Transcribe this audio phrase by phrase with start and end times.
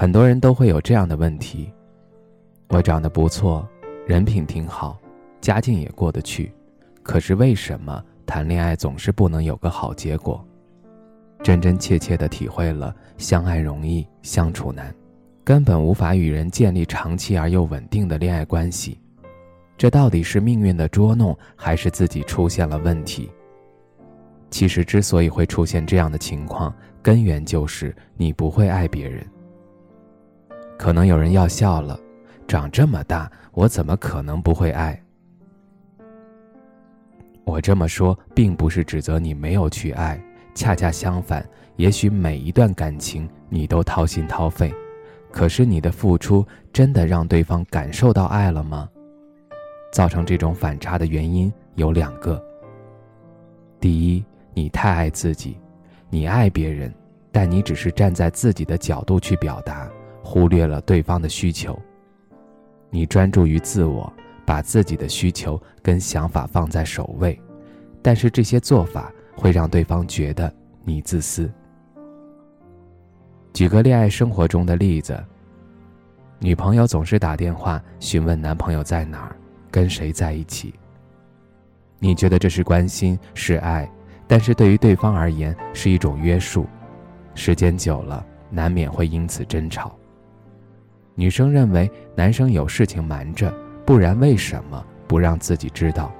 [0.00, 1.72] 很多人都会有这样的问题：
[2.68, 3.68] 我长得不错，
[4.06, 4.96] 人品挺好，
[5.40, 6.52] 家境也过得去，
[7.02, 10.46] 可是为什么谈恋爱总是不能有个好结果？
[11.42, 14.94] 真真切切地体会了相爱容易相处难，
[15.42, 19.00] 根本无法与人建立长期而又稳定的恋爱关系。
[19.76, 23.28] 这到底是命运的捉弄，还是自己出现了问题？
[24.48, 29.26] 其实，之所以会出现这样的情况，根源就是你不会爱别人。
[30.78, 31.98] 可能有人要笑了，
[32.46, 34.98] 长这么大，我怎么可能不会爱？
[37.44, 40.22] 我这么说，并不是指责你没有去爱，
[40.54, 41.44] 恰恰相反，
[41.76, 44.72] 也许每一段感情你都掏心掏肺，
[45.32, 48.88] 可是你的付出真的让对方感受到爱了吗？
[49.92, 52.40] 造成这种反差的原因有两个。
[53.80, 55.58] 第一，你太爱自己，
[56.08, 56.94] 你爱别人，
[57.32, 59.90] 但你只是站在自己的角度去表达。
[60.22, 61.78] 忽略了对方的需求，
[62.90, 64.12] 你专注于自我，
[64.44, 67.40] 把自己的需求跟想法放在首位，
[68.02, 70.52] 但是这些做法会让对方觉得
[70.84, 71.50] 你自私。
[73.52, 75.18] 举个恋爱生活中的例子，
[76.38, 79.36] 女朋友总是打电话询问男朋友在哪儿，
[79.70, 80.74] 跟谁在一起。
[81.98, 83.90] 你觉得这是关心是爱，
[84.26, 86.66] 但是对于对方而言是一种约束，
[87.34, 89.96] 时间久了难免会因此争吵。
[91.18, 93.52] 女生认为男生有事情瞒着，
[93.84, 96.12] 不然为什么不让自己知道？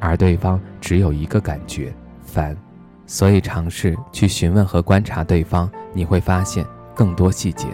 [0.00, 2.56] 而对方只有一个感觉烦，
[3.04, 7.68] 所以尝试去询问和观察对方，你会发现更多细节，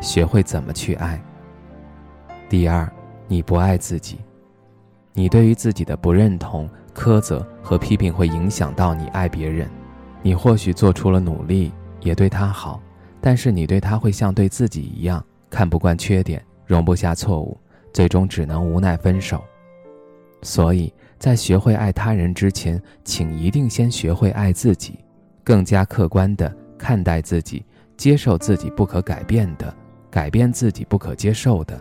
[0.00, 1.22] 学会怎么去爱。
[2.48, 2.90] 第二，
[3.28, 4.18] 你不爱自己，
[5.12, 9.70] 你对于自己的不认同、苛责和批评会影响到你爱别人。
[10.22, 12.82] 你或许做出了努力，也对他好，
[13.20, 15.24] 但是你对他会像对自己一样。
[15.50, 17.58] 看不惯缺点，容不下错误，
[17.92, 19.42] 最终只能无奈分手。
[20.42, 24.98] 所以在学会爱他人之前，请一定先学会爱自己，
[25.42, 27.64] 更加客观地看待自己，
[27.96, 29.74] 接受自己不可改变的，
[30.10, 31.80] 改变自己不可接受的，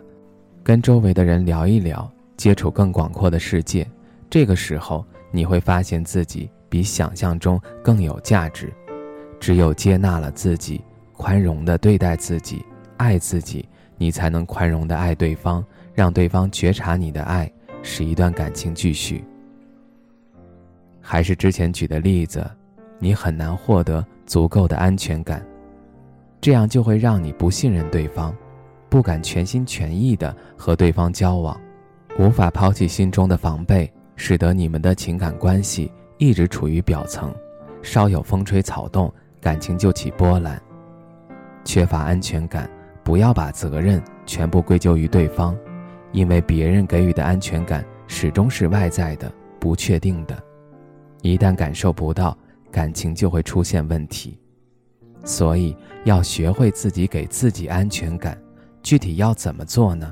[0.64, 3.86] 跟周围的人聊一聊，接触更广阔的世界。
[4.30, 8.74] 这个时候，你会发现自己比想象中更有价值。
[9.38, 10.82] 只有接纳了自己，
[11.14, 12.66] 宽容地对待自己。
[12.98, 13.68] 爱自己，
[13.98, 15.64] 你才能宽容的爱对方，
[15.94, 17.52] 让对方觉察你的爱，
[17.82, 19.24] 使一段感情继续。
[21.02, 22.50] 还是之前举的例子，
[23.00, 25.46] 你很难获得足够的安全感，
[26.42, 28.36] 这样就会让你不信任对方，
[28.90, 31.60] 不敢全心全意的和对方交往，
[32.18, 37.34] 无法抛弃心中的防备，使得你们的情感关系一直处于表层，
[37.84, 40.60] 稍有风吹草动，感情就起波澜，
[41.64, 42.70] 缺乏安全感。
[43.06, 45.56] 不要把责任全部归咎于对方，
[46.12, 50.44] 因为别人给予的安全感始终是外在的、不确定的，
[51.22, 52.36] 一旦感受不到，
[52.72, 54.40] 感情就会出现问题。
[55.24, 58.36] 所以要学会自己给自己安全感，
[58.82, 60.12] 具体要怎么做呢？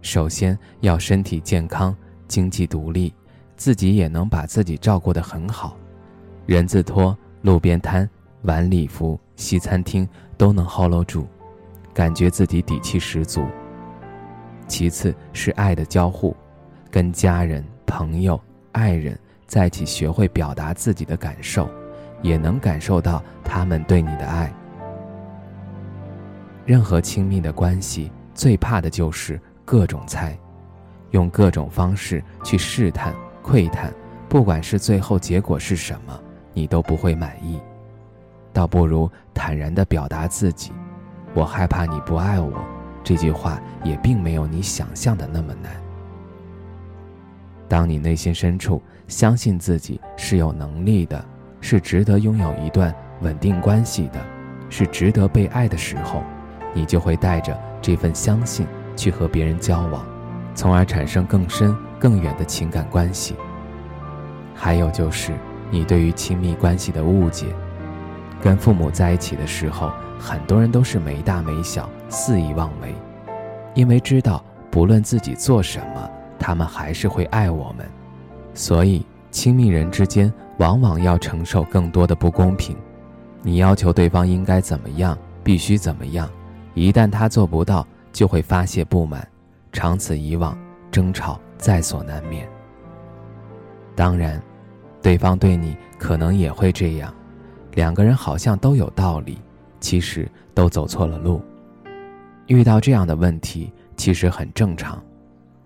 [0.00, 1.94] 首先要身体健康、
[2.26, 3.12] 经济独立，
[3.54, 5.76] 自己也能把自己照顾得很好，
[6.46, 8.08] 人字拖、路边摊、
[8.44, 10.08] 晚礼服、西餐厅
[10.38, 11.26] 都能 hold 住。
[11.98, 13.44] 感觉自己底气十足。
[14.68, 16.36] 其次是爱的交互，
[16.92, 21.68] 跟家人、朋友、爱人在一起，学会表达自己的感受，
[22.22, 24.48] 也能感受到他们对你的爱。
[26.64, 30.38] 任何亲密的关系，最怕的就是各种猜，
[31.10, 33.12] 用各种方式去试探、
[33.42, 33.92] 窥探，
[34.28, 36.16] 不管是最后结果是什么，
[36.54, 37.58] 你都不会满意。
[38.52, 40.70] 倒不如坦然地表达自己。
[41.38, 42.52] 我害怕你不爱我，
[43.04, 45.70] 这句话也并没有你想象的那么难。
[47.68, 51.24] 当你内心深处相信自己是有能力的，
[51.60, 54.18] 是值得拥有一段稳定关系的，
[54.68, 56.24] 是值得被爱的时候，
[56.74, 60.04] 你就会带着这份相信去和别人交往，
[60.56, 63.36] 从而产生更深更远的情感关系。
[64.56, 65.32] 还有就是
[65.70, 67.46] 你对于亲密关系的误解，
[68.40, 72.94] 跟父母在一起的时候，很多人都是没大没小，肆意妄为，
[73.74, 77.86] 因为知道不论自己做什么，他们还是会爱我们，
[78.54, 82.76] 所以亲密人之间往往要承受更多的不公平。
[83.42, 86.28] 你要求对方应该怎么样，必须怎么样，
[86.74, 89.26] 一旦他做不到，就会发泄不满，
[89.72, 90.56] 长此以往，
[90.90, 92.48] 争吵在所难免。
[93.94, 94.40] 当然，
[95.02, 97.12] 对方对你可能也会这样。
[97.78, 99.38] 两个人好像都有道理，
[99.78, 101.40] 其实都走错了路。
[102.48, 105.00] 遇到这样的问题，其实很正常，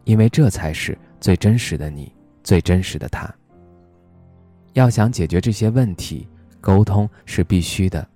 [0.04, 2.12] 因为这才是最真实的你，
[2.44, 3.34] 最真实的他。
[4.74, 6.28] 要想解决这些问题，
[6.60, 8.06] 沟通是必须的。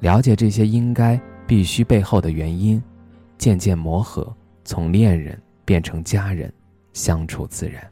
[0.00, 1.16] 了解这些应该
[1.46, 2.82] 必须背后的原因，
[3.38, 4.34] 渐渐磨合，
[4.64, 6.52] 从恋人变成家人，
[6.92, 7.88] 相处自然。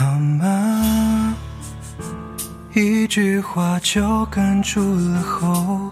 [0.00, 1.36] 好吗？
[2.72, 5.90] 一句话就哽住了喉。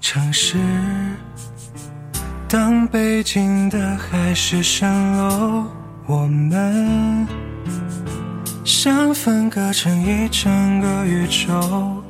[0.00, 0.56] 城市，
[2.48, 4.86] 当北京的海市蜃
[5.18, 5.66] 楼，
[6.06, 7.28] 我们
[8.64, 12.02] 像分割成一整个宇宙，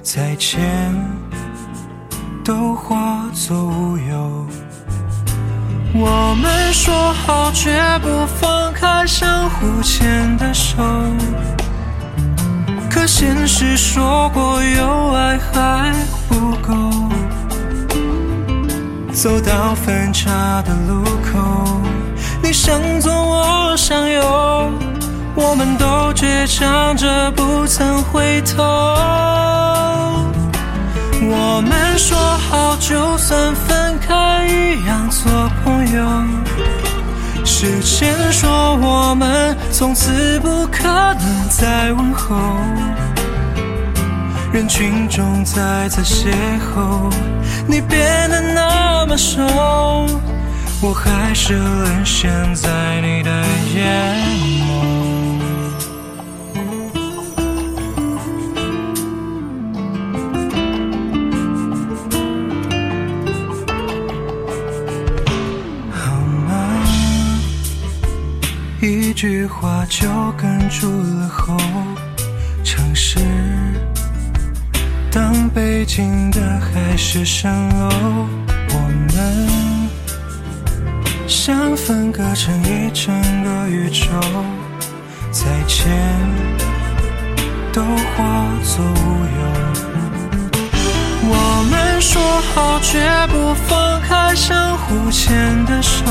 [0.00, 0.94] 再见
[2.44, 4.46] 都化作乌有。
[5.94, 10.76] 我们说好绝不放开相互牵的手，
[12.90, 15.92] 可现实说过有爱还
[16.28, 16.74] 不够。
[19.12, 21.02] 走到分岔的路
[21.32, 21.80] 口，
[22.42, 24.70] 你向左我向右，
[25.34, 28.62] 我们都倔强着不曾回头。
[31.30, 35.30] 我们说好，就算分开，一样做
[35.62, 36.02] 朋友。
[37.44, 42.36] 时间说我们从此不可能再问候。
[44.52, 47.12] 人群中再次邂逅，
[47.66, 49.42] 你变得那么瘦，
[50.80, 52.70] 我还是沦陷在
[53.02, 53.30] 你的
[53.74, 54.57] 眼
[70.40, 70.86] 哽住
[71.18, 71.56] 了喉。
[72.62, 73.18] 城市，
[75.10, 77.48] 当北京的海市蜃
[77.78, 77.88] 楼，
[78.70, 78.74] 我
[79.12, 79.48] 们
[81.26, 84.06] 像分割成一整个宇宙，
[85.30, 85.86] 再见
[87.72, 88.96] 都化作乌
[89.40, 89.40] 有。
[91.30, 91.34] 我
[91.70, 92.20] 们说
[92.54, 96.04] 好绝不放开相互牵的手。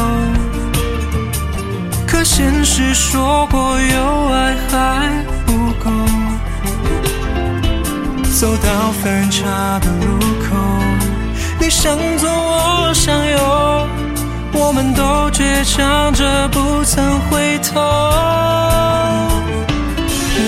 [2.18, 5.92] 可现实说过有爱还不够，
[8.34, 10.18] 走到分岔的路
[10.50, 10.56] 口，
[11.60, 13.88] 你向左我向右，
[14.52, 17.80] 我们都倔强着不曾回头。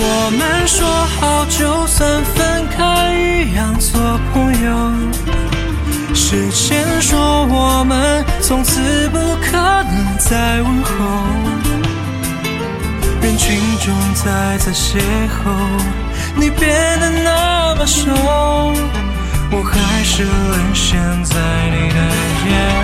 [0.01, 0.88] 我们说
[1.20, 4.91] 好，就算分开，一样做朋友。
[6.15, 11.38] 时间说我们从此不可能再问候。
[13.50, 15.50] 心中再次邂逅，
[16.36, 18.12] 你变得那么瘦，
[19.50, 21.36] 我还是沦陷在
[21.72, 21.96] 你的
[22.46, 22.78] 眼。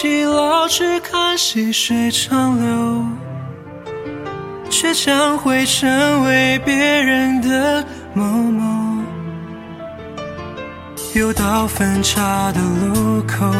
[0.00, 3.04] 起老去看细水长流，
[4.70, 9.02] 却将会成为别人的某某。
[11.16, 13.52] 又到分岔的路口，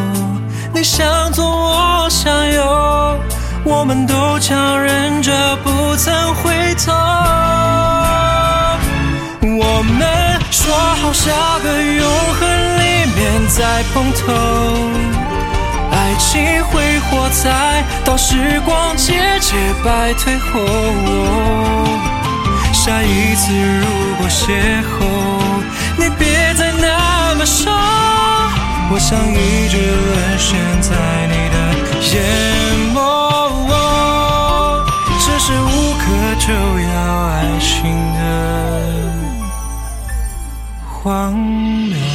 [0.73, 3.19] 你向左我向右，
[3.65, 6.93] 我们都强忍着不曾回头。
[9.41, 12.07] 我们说好下个永
[12.39, 12.47] 恒
[12.79, 13.19] 里面。
[13.49, 14.31] 再碰头，
[16.09, 19.53] 爱情会火柴，到时光节节
[19.85, 20.59] 败退后。
[22.73, 23.85] 下一次如
[24.17, 25.05] 果邂逅，
[25.99, 27.69] 你别再那么傻，
[28.91, 30.89] 我想一直沦陷在
[31.27, 31.57] 你的
[32.09, 32.17] 眼
[32.95, 32.97] 眸，
[35.19, 36.01] 这是无可
[36.39, 36.51] 救
[36.89, 36.89] 药
[37.27, 37.69] 爱情
[38.15, 38.17] 的
[40.89, 42.08] 荒谬。